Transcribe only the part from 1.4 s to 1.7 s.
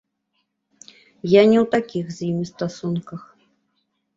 не ў